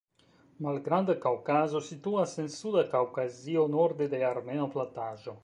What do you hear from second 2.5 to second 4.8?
Suda Kaŭkazio, norde de Armena